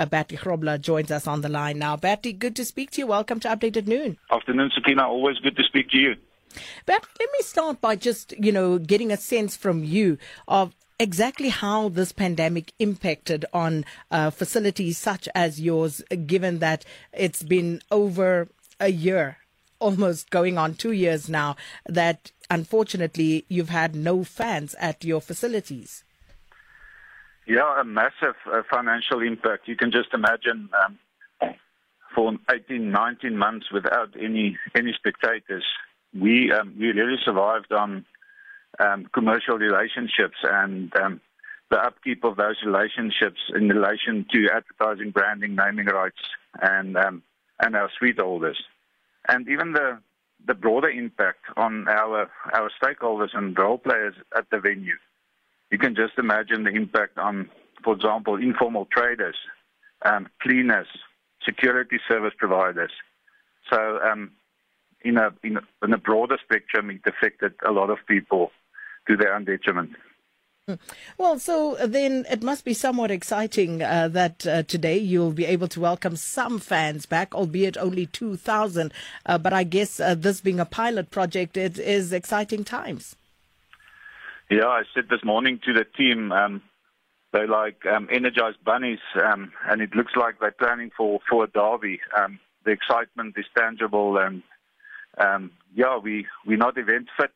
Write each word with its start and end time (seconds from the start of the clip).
uh, 0.00 0.06
Bertie 0.06 0.36
Grobler 0.36 0.80
joins 0.80 1.10
us 1.10 1.26
on 1.26 1.42
the 1.42 1.48
line 1.48 1.78
now. 1.78 1.94
Bertie, 1.96 2.32
good 2.32 2.56
to 2.56 2.64
speak 2.64 2.90
to 2.92 3.02
you. 3.02 3.06
Welcome 3.06 3.38
to 3.40 3.48
Updated 3.48 3.86
Noon. 3.86 4.16
Afternoon, 4.32 4.70
Sakina. 4.74 5.06
Always 5.06 5.38
good 5.38 5.56
to 5.56 5.62
speak 5.62 5.90
to 5.90 5.98
you. 5.98 6.16
But 6.86 7.04
let 7.20 7.28
me 7.32 7.38
start 7.42 7.80
by 7.80 7.96
just, 7.96 8.32
you 8.38 8.50
know, 8.50 8.78
getting 8.78 9.12
a 9.12 9.16
sense 9.18 9.56
from 9.56 9.84
you 9.84 10.16
of 10.48 10.74
exactly 10.98 11.50
how 11.50 11.90
this 11.90 12.12
pandemic 12.12 12.72
impacted 12.78 13.44
on 13.52 13.84
uh, 14.10 14.30
facilities 14.30 14.96
such 14.96 15.28
as 15.34 15.60
yours, 15.60 16.02
given 16.26 16.58
that 16.60 16.84
it's 17.12 17.42
been 17.42 17.82
over 17.90 18.48
a 18.80 18.90
year, 18.90 19.36
almost 19.78 20.30
going 20.30 20.56
on 20.56 20.74
two 20.74 20.92
years 20.92 21.28
now, 21.28 21.56
that 21.86 22.32
unfortunately 22.48 23.44
you've 23.48 23.68
had 23.68 23.94
no 23.94 24.24
fans 24.24 24.74
at 24.80 25.04
your 25.04 25.20
facilities. 25.20 26.04
Yeah, 27.50 27.80
a 27.80 27.84
massive 27.84 28.36
uh, 28.46 28.62
financial 28.70 29.22
impact. 29.22 29.66
You 29.66 29.74
can 29.74 29.90
just 29.90 30.14
imagine 30.14 30.68
um, 30.84 30.98
for 32.14 32.32
18, 32.48 32.92
19 32.92 33.36
months 33.36 33.66
without 33.72 34.10
any 34.16 34.56
any 34.76 34.92
spectators 34.96 35.64
we 36.14 36.52
um, 36.52 36.76
we 36.78 36.92
really 36.92 37.16
survived 37.24 37.72
on 37.72 38.06
um, 38.78 39.08
commercial 39.12 39.58
relationships 39.58 40.36
and 40.44 40.94
um, 41.02 41.20
the 41.72 41.78
upkeep 41.78 42.22
of 42.22 42.36
those 42.36 42.54
relationships 42.64 43.40
in 43.52 43.68
relation 43.68 44.26
to 44.32 44.46
advertising, 44.54 45.10
branding, 45.10 45.56
naming 45.56 45.86
rights, 45.86 46.22
and 46.62 46.96
um, 46.96 47.20
and 47.60 47.74
our 47.74 47.90
suite 47.98 48.20
holders, 48.20 48.62
and 49.28 49.48
even 49.48 49.72
the 49.72 49.98
the 50.46 50.54
broader 50.54 50.88
impact 50.88 51.40
on 51.56 51.88
our 51.88 52.30
our 52.54 52.70
stakeholders 52.80 53.36
and 53.36 53.58
role 53.58 53.78
players 53.78 54.14
at 54.36 54.48
the 54.50 54.60
venue. 54.60 54.94
You 55.70 55.78
can 55.78 55.94
just 55.94 56.18
imagine 56.18 56.64
the 56.64 56.70
impact 56.70 57.18
on, 57.18 57.48
for 57.84 57.94
example, 57.94 58.36
informal 58.36 58.86
traders, 58.86 59.36
um, 60.04 60.28
cleaners, 60.42 60.88
security 61.44 61.98
service 62.08 62.34
providers. 62.36 62.90
So 63.72 64.00
um, 64.02 64.32
in 65.02 65.16
a, 65.16 65.30
in 65.42 65.56
a 65.56 65.60
in 65.84 65.92
a 65.92 65.98
broader 65.98 66.38
spectrum, 66.42 66.90
it 66.90 67.02
affected 67.06 67.54
a 67.66 67.72
lot 67.72 67.90
of 67.90 67.98
people 68.06 68.50
to 69.08 69.16
their 69.16 69.34
own 69.34 69.44
detriment. 69.44 69.90
Hmm. 70.68 70.74
Well, 71.16 71.38
so 71.38 71.76
then 71.86 72.26
it 72.30 72.42
must 72.42 72.64
be 72.64 72.74
somewhat 72.74 73.10
exciting 73.10 73.82
uh, 73.82 74.08
that 74.08 74.46
uh, 74.46 74.62
today 74.64 74.98
you'll 74.98 75.32
be 75.32 75.46
able 75.46 75.68
to 75.68 75.80
welcome 75.80 76.16
some 76.16 76.58
fans 76.58 77.06
back, 77.06 77.34
albeit 77.34 77.78
only 77.78 78.06
2,000. 78.06 78.92
Uh, 79.24 79.38
but 79.38 79.52
I 79.52 79.64
guess 79.64 79.98
uh, 79.98 80.14
this 80.14 80.40
being 80.40 80.60
a 80.60 80.66
pilot 80.66 81.10
project, 81.10 81.56
it 81.56 81.78
is 81.78 82.12
exciting 82.12 82.64
times. 82.64 83.16
Yeah, 84.50 84.66
I 84.66 84.82
said 84.92 85.04
this 85.08 85.22
morning 85.22 85.60
to 85.64 85.72
the 85.72 85.84
team, 85.84 86.32
um, 86.32 86.60
they're 87.32 87.46
like 87.46 87.86
um, 87.86 88.08
energized 88.10 88.58
bunnies, 88.64 88.98
um, 89.24 89.52
and 89.68 89.80
it 89.80 89.94
looks 89.94 90.16
like 90.16 90.40
they're 90.40 90.50
planning 90.50 90.90
for, 90.96 91.20
for 91.30 91.44
a 91.44 91.46
derby. 91.46 92.00
Um, 92.18 92.40
the 92.64 92.72
excitement 92.72 93.36
is 93.38 93.44
tangible, 93.56 94.18
and 94.18 94.42
um, 95.18 95.52
yeah, 95.72 95.98
we 95.98 96.26
we're 96.44 96.58
not 96.58 96.76
event 96.78 97.06
fit 97.16 97.30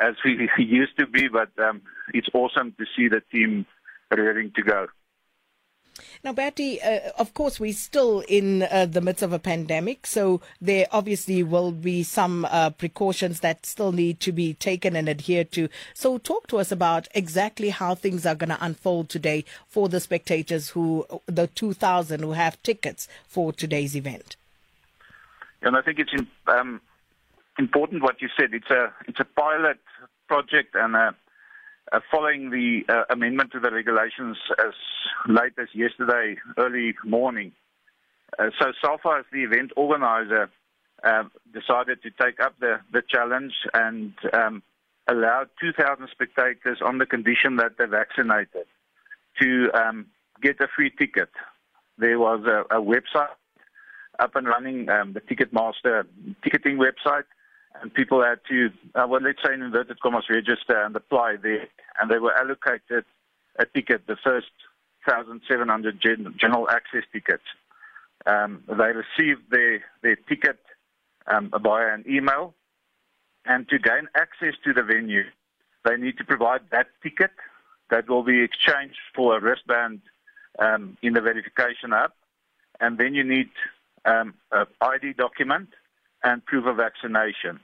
as 0.00 0.16
we 0.24 0.50
used 0.58 0.98
to 0.98 1.06
be, 1.06 1.28
but 1.28 1.50
um, 1.62 1.80
it's 2.12 2.28
awesome 2.34 2.74
to 2.76 2.84
see 2.96 3.06
the 3.06 3.22
team 3.32 3.64
ready 4.10 4.50
to 4.50 4.62
go. 4.62 4.88
Now, 6.24 6.32
Bertie, 6.32 6.80
uh, 6.82 7.10
of 7.18 7.34
course, 7.34 7.60
we're 7.60 7.72
still 7.72 8.20
in 8.28 8.62
uh, 8.64 8.86
the 8.86 9.00
midst 9.00 9.22
of 9.22 9.32
a 9.32 9.38
pandemic, 9.38 10.06
so 10.06 10.40
there 10.60 10.86
obviously 10.90 11.42
will 11.42 11.72
be 11.72 12.02
some 12.02 12.44
uh, 12.46 12.70
precautions 12.70 13.40
that 13.40 13.66
still 13.66 13.92
need 13.92 14.20
to 14.20 14.32
be 14.32 14.54
taken 14.54 14.96
and 14.96 15.08
adhered 15.08 15.52
to. 15.52 15.68
So, 15.94 16.18
talk 16.18 16.46
to 16.48 16.58
us 16.58 16.72
about 16.72 17.08
exactly 17.14 17.70
how 17.70 17.94
things 17.94 18.26
are 18.26 18.34
going 18.34 18.50
to 18.50 18.64
unfold 18.64 19.08
today 19.08 19.44
for 19.66 19.88
the 19.88 20.00
spectators 20.00 20.70
who, 20.70 21.06
the 21.26 21.46
2,000 21.46 22.20
who 22.20 22.32
have 22.32 22.62
tickets 22.62 23.08
for 23.26 23.52
today's 23.52 23.96
event. 23.96 24.36
And 25.62 25.76
I 25.76 25.82
think 25.82 25.98
it's 25.98 26.12
um, 26.46 26.80
important 27.58 28.02
what 28.02 28.22
you 28.22 28.28
said. 28.38 28.54
It's 28.54 28.70
a 28.70 28.92
it's 29.06 29.20
a 29.20 29.24
pilot 29.24 29.78
project, 30.28 30.74
and 30.74 30.94
uh, 30.94 31.12
uh, 31.92 32.00
following 32.10 32.50
the 32.50 32.82
uh, 32.88 33.04
amendment 33.10 33.52
to 33.52 33.60
the 33.60 33.70
regulations 33.70 34.36
as 34.58 34.74
late 35.28 35.52
as 35.58 35.68
yesterday 35.74 36.36
early 36.56 36.94
morning. 37.04 37.52
Uh, 38.38 38.50
so, 38.60 38.72
so 38.82 38.98
far 39.02 39.20
as 39.20 39.26
the 39.32 39.42
event 39.42 39.72
organizer 39.76 40.50
uh, 41.04 41.24
decided 41.52 42.02
to 42.02 42.10
take 42.20 42.40
up 42.40 42.54
the, 42.60 42.80
the 42.92 43.02
challenge 43.08 43.54
and 43.74 44.12
um, 44.32 44.62
allow 45.08 45.46
2,000 45.60 46.08
spectators 46.10 46.78
on 46.84 46.98
the 46.98 47.06
condition 47.06 47.56
that 47.56 47.72
they're 47.78 47.86
vaccinated 47.86 48.66
to 49.40 49.70
um, 49.74 50.06
get 50.42 50.60
a 50.60 50.68
free 50.74 50.90
ticket. 50.90 51.30
There 51.96 52.18
was 52.18 52.44
a, 52.46 52.76
a 52.76 52.82
website 52.82 53.28
up 54.18 54.34
and 54.34 54.46
running, 54.46 54.88
um, 54.88 55.12
the 55.12 55.20
Ticketmaster 55.20 56.04
ticketing 56.42 56.78
website, 56.78 57.24
and 57.80 57.92
people 57.92 58.22
had 58.22 58.40
to, 58.48 58.70
uh, 58.94 59.06
well, 59.06 59.20
let's 59.20 59.38
say 59.44 59.54
in 59.54 59.62
inverted 59.62 60.00
commas, 60.00 60.24
register 60.28 60.82
and 60.82 60.94
apply 60.96 61.36
there, 61.36 61.68
and 62.00 62.10
they 62.10 62.18
were 62.18 62.34
allocated 62.34 63.04
a 63.58 63.66
ticket, 63.66 64.06
the 64.06 64.16
first 64.16 64.50
1,700 65.04 66.00
gen- 66.00 66.34
general 66.38 66.68
access 66.70 67.04
tickets. 67.12 67.44
Um, 68.26 68.62
they 68.66 68.92
received 68.92 69.50
their, 69.50 69.82
their 70.02 70.16
ticket 70.16 70.58
um, 71.26 71.52
via 71.62 71.94
an 71.94 72.04
email, 72.08 72.54
and 73.46 73.68
to 73.68 73.78
gain 73.78 74.08
access 74.14 74.54
to 74.64 74.72
the 74.72 74.82
venue, 74.82 75.24
they 75.84 75.96
need 75.96 76.18
to 76.18 76.24
provide 76.24 76.62
that 76.70 76.88
ticket 77.02 77.30
that 77.90 78.08
will 78.08 78.22
be 78.22 78.42
exchanged 78.42 78.98
for 79.14 79.36
a 79.36 79.40
wristband 79.40 80.00
um, 80.58 80.96
in 81.02 81.14
the 81.14 81.20
verification 81.20 81.92
app, 81.92 82.12
and 82.80 82.98
then 82.98 83.14
you 83.14 83.24
need 83.24 83.50
um, 84.04 84.34
an 84.52 84.66
ID 84.80 85.14
document 85.14 85.68
and 86.24 86.44
proof 86.44 86.66
of 86.66 86.76
vaccination. 86.76 87.60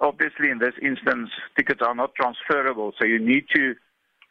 Obviously, 0.00 0.50
in 0.50 0.58
this 0.58 0.74
instance, 0.80 1.30
tickets 1.56 1.80
are 1.82 1.94
not 1.94 2.14
transferable, 2.14 2.92
so 2.98 3.04
you 3.04 3.18
need 3.18 3.44
to 3.54 3.74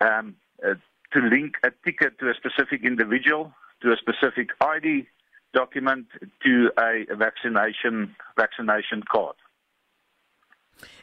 um, 0.00 0.34
uh, 0.66 0.74
to 1.12 1.20
link 1.20 1.56
a 1.62 1.70
ticket 1.84 2.18
to 2.18 2.30
a 2.30 2.34
specific 2.34 2.84
individual, 2.84 3.52
to 3.82 3.92
a 3.92 3.96
specific 3.96 4.48
ID 4.60 5.06
document, 5.54 6.06
to 6.44 6.70
a 6.78 7.04
vaccination 7.14 8.14
vaccination 8.36 9.02
card. 9.10 9.36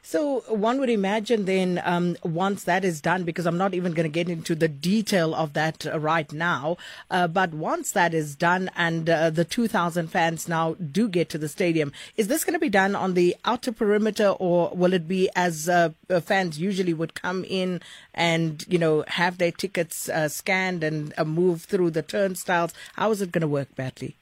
So 0.01 0.39
one 0.47 0.79
would 0.79 0.89
imagine 0.89 1.45
then, 1.45 1.79
um, 1.83 2.17
once 2.23 2.63
that 2.63 2.83
is 2.83 2.99
done, 2.99 3.25
because 3.25 3.45
I'm 3.45 3.59
not 3.59 3.75
even 3.75 3.93
going 3.93 4.05
to 4.05 4.11
get 4.11 4.27
into 4.27 4.55
the 4.55 4.67
detail 4.67 5.35
of 5.35 5.53
that 5.53 5.85
uh, 5.85 5.99
right 5.99 6.31
now, 6.33 6.77
uh, 7.11 7.27
but 7.27 7.53
once 7.53 7.91
that 7.91 8.15
is 8.15 8.35
done 8.35 8.71
and 8.75 9.07
uh, 9.07 9.29
the 9.29 9.45
2,000 9.45 10.07
fans 10.07 10.47
now 10.47 10.73
do 10.75 11.07
get 11.07 11.29
to 11.29 11.37
the 11.37 11.47
stadium, 11.47 11.91
is 12.17 12.27
this 12.27 12.43
going 12.43 12.53
to 12.53 12.59
be 12.59 12.69
done 12.69 12.95
on 12.95 13.13
the 13.13 13.35
outer 13.45 13.71
perimeter 13.71 14.29
or 14.39 14.71
will 14.73 14.93
it 14.93 15.07
be 15.07 15.29
as 15.35 15.69
uh, 15.69 15.89
uh 16.09 16.19
fans 16.19 16.59
usually 16.59 16.93
would 16.93 17.13
come 17.13 17.43
in 17.47 17.79
and, 18.15 18.65
you 18.67 18.79
know, 18.79 19.03
have 19.07 19.37
their 19.37 19.51
tickets 19.51 20.09
uh, 20.09 20.27
scanned 20.27 20.83
and 20.83 21.13
move 21.23 21.63
through 21.63 21.91
the 21.91 22.01
turnstiles? 22.01 22.73
How 22.95 23.11
is 23.11 23.21
it 23.21 23.31
going 23.31 23.41
to 23.41 23.47
work, 23.47 23.75
Bertie? 23.75 24.15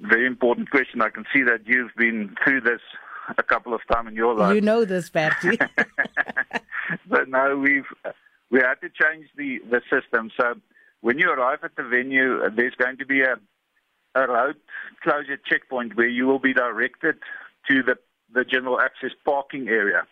Very 0.00 0.26
important 0.26 0.70
question. 0.70 1.02
I 1.02 1.10
can 1.10 1.26
see 1.32 1.42
that 1.42 1.66
you've 1.66 1.94
been 1.96 2.34
through 2.42 2.62
this 2.62 2.80
a 3.38 3.42
couple 3.42 3.74
of 3.74 3.80
times 3.90 4.08
in 4.08 4.14
your 4.14 4.34
life. 4.34 4.54
You 4.54 4.60
know 4.60 4.84
this, 4.84 5.10
Bertie. 5.10 5.58
but 7.06 7.28
no, 7.28 7.56
we've 7.56 7.86
we 8.50 8.60
had 8.60 8.76
to 8.76 8.88
change 8.88 9.28
the 9.36 9.58
the 9.70 9.80
system. 9.90 10.30
So 10.38 10.54
when 11.00 11.18
you 11.18 11.30
arrive 11.30 11.60
at 11.62 11.76
the 11.76 11.82
venue, 11.82 12.40
there's 12.54 12.74
going 12.74 12.98
to 12.98 13.06
be 13.06 13.22
a 13.22 13.36
a 14.14 14.26
road 14.26 14.56
closure 15.02 15.38
checkpoint 15.46 15.96
where 15.96 16.08
you 16.08 16.26
will 16.26 16.38
be 16.38 16.54
directed 16.54 17.16
to 17.68 17.82
the 17.82 17.96
the 18.32 18.44
general 18.44 18.80
access 18.80 19.10
parking 19.24 19.68
area. 19.68 20.02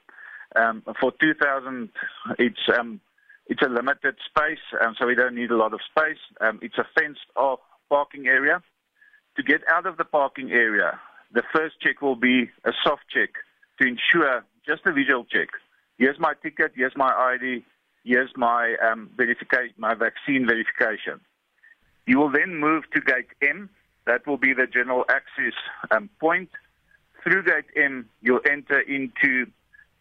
Um, 0.56 0.84
for 1.00 1.12
2,000, 1.20 1.88
it's 2.38 2.60
um, 2.78 3.00
it's 3.46 3.60
a 3.60 3.68
limited 3.68 4.14
space, 4.24 4.62
um, 4.80 4.94
so 4.98 5.06
we 5.06 5.16
don't 5.16 5.34
need 5.34 5.50
a 5.50 5.56
lot 5.56 5.74
of 5.74 5.80
space. 5.90 6.18
Um, 6.40 6.60
it's 6.62 6.78
a 6.78 6.86
fenced-off 6.96 7.58
parking 7.90 8.26
area. 8.26 8.62
To 9.36 9.42
get 9.42 9.62
out 9.68 9.84
of 9.84 9.96
the 9.96 10.04
parking 10.04 10.52
area, 10.52 11.00
the 11.34 11.42
first 11.52 11.80
check 11.80 12.00
will 12.00 12.16
be 12.16 12.48
a 12.64 12.72
soft 12.84 13.02
check 13.12 13.30
to 13.80 13.86
ensure 13.86 14.44
just 14.66 14.82
a 14.86 14.92
visual 14.92 15.24
check. 15.24 15.48
Here's 15.98 16.18
my 16.18 16.32
ticket, 16.42 16.72
here's 16.74 16.96
my 16.96 17.12
ID, 17.12 17.64
here's 18.04 18.30
my 18.36 18.76
um, 18.76 19.10
verification, 19.16 19.74
my 19.76 19.94
vaccine 19.94 20.46
verification. 20.46 21.20
You 22.06 22.18
will 22.18 22.30
then 22.30 22.56
move 22.56 22.84
to 22.94 23.00
gate 23.00 23.28
M. 23.42 23.68
That 24.06 24.26
will 24.26 24.36
be 24.36 24.52
the 24.52 24.66
general 24.66 25.04
access 25.08 25.54
um, 25.90 26.08
point. 26.20 26.50
Through 27.22 27.44
gate 27.44 27.64
M, 27.76 28.08
you'll 28.22 28.40
enter 28.48 28.80
into 28.80 29.46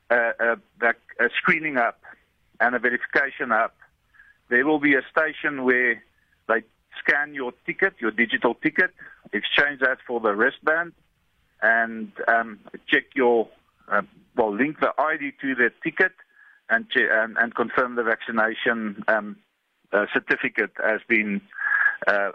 a, 0.09 0.31
a, 0.39 0.87
a 1.19 1.29
screening 1.37 1.77
app 1.77 1.99
and 2.59 2.75
a 2.75 2.79
verification 2.79 3.51
app. 3.51 3.73
There 4.49 4.65
will 4.65 4.79
be 4.79 4.95
a 4.95 5.01
station 5.09 5.63
where 5.63 6.03
they 6.47 6.63
scan 6.99 7.33
your 7.33 7.53
ticket, 7.65 7.93
your 7.99 8.11
digital 8.11 8.53
ticket, 8.55 8.91
exchange 9.31 9.79
that 9.79 9.99
for 10.05 10.19
the 10.19 10.35
wristband, 10.35 10.91
and 11.63 12.11
um, 12.27 12.59
check 12.87 13.05
your, 13.15 13.47
uh, 13.91 14.01
well, 14.35 14.53
link 14.55 14.79
the 14.81 14.93
ID 14.99 15.31
to 15.41 15.55
the 15.55 15.71
ticket 15.83 16.11
and, 16.69 16.85
and, 16.95 17.37
and 17.37 17.55
confirm 17.55 17.95
the 17.95 18.03
vaccination 18.03 19.03
um, 19.07 19.37
uh, 19.91 20.05
certificate 20.13 20.71
has 20.83 20.99
been 21.07 21.41
uh, 22.07 22.31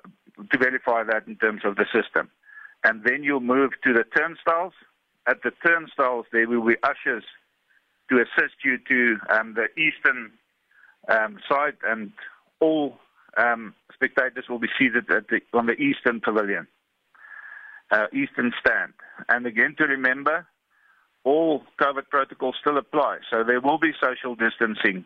to 0.50 0.58
verify 0.58 1.04
that 1.04 1.26
in 1.26 1.36
terms 1.36 1.62
of 1.64 1.76
the 1.76 1.84
system. 1.92 2.30
And 2.84 3.04
then 3.04 3.22
you'll 3.22 3.40
move 3.40 3.72
to 3.84 3.92
the 3.92 4.04
turnstiles. 4.04 4.72
At 5.26 5.42
the 5.42 5.50
turnstiles, 5.66 6.26
there 6.32 6.48
will 6.48 6.64
be 6.64 6.76
ushers 6.82 7.24
to 8.08 8.16
assist 8.16 8.54
you 8.64 8.78
to 8.88 9.16
um, 9.30 9.54
the 9.54 9.68
eastern 9.80 10.32
um, 11.08 11.38
side, 11.48 11.76
and 11.84 12.12
all 12.60 12.96
um, 13.36 13.74
spectators 13.92 14.44
will 14.48 14.58
be 14.58 14.68
seated 14.78 15.06
the, 15.08 15.40
on 15.52 15.66
the 15.66 15.74
eastern 15.74 16.20
pavilion, 16.20 16.66
uh, 17.90 18.06
eastern 18.12 18.52
stand. 18.60 18.92
And 19.28 19.46
again, 19.46 19.74
to 19.78 19.84
remember, 19.84 20.46
all 21.24 21.62
COVID 21.80 22.08
protocols 22.10 22.56
still 22.60 22.78
apply, 22.78 23.18
so 23.30 23.44
there 23.44 23.60
will 23.60 23.78
be 23.78 23.92
social 24.00 24.34
distancing. 24.34 25.04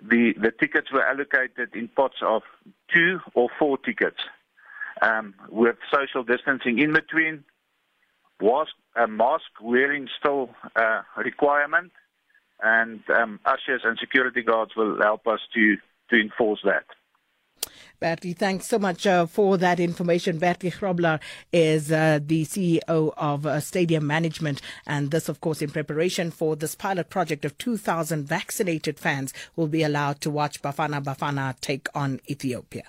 The 0.00 0.34
the 0.40 0.52
tickets 0.52 0.92
were 0.92 1.04
allocated 1.04 1.74
in 1.74 1.88
pots 1.88 2.18
of 2.22 2.42
two 2.94 3.18
or 3.34 3.48
four 3.58 3.78
tickets, 3.78 4.20
um, 5.02 5.34
with 5.48 5.76
social 5.92 6.22
distancing 6.22 6.78
in 6.78 6.92
between. 6.92 7.44
Was 8.40 8.68
a 8.94 9.08
mask 9.08 9.50
wearing 9.60 10.08
still 10.16 10.50
a 10.76 11.02
requirement, 11.16 11.90
and 12.62 13.00
um, 13.10 13.40
ushers 13.44 13.80
and 13.82 13.98
security 13.98 14.42
guards 14.42 14.76
will 14.76 15.02
help 15.02 15.26
us 15.26 15.40
to 15.54 15.76
to 16.10 16.20
enforce 16.20 16.60
that. 16.64 16.84
Bertie, 18.00 18.32
thanks 18.32 18.66
so 18.66 18.78
much 18.78 19.06
uh, 19.06 19.26
for 19.26 19.56
that 19.56 19.80
information. 19.80 20.38
Bertie 20.38 20.70
Grobler 20.70 21.18
is 21.52 21.90
uh, 21.90 22.20
the 22.24 22.44
CEO 22.44 23.12
of 23.16 23.44
uh, 23.44 23.58
Stadium 23.58 24.06
Management, 24.06 24.62
and 24.86 25.10
this, 25.10 25.28
of 25.28 25.40
course, 25.40 25.60
in 25.60 25.70
preparation 25.70 26.30
for 26.30 26.54
this 26.54 26.76
pilot 26.76 27.10
project 27.10 27.44
of 27.44 27.58
2,000 27.58 28.24
vaccinated 28.24 29.00
fans 29.00 29.32
will 29.56 29.66
be 29.66 29.82
allowed 29.82 30.20
to 30.20 30.30
watch 30.30 30.62
Bafana 30.62 31.02
Bafana 31.02 31.58
take 31.60 31.88
on 31.94 32.20
Ethiopia. 32.30 32.84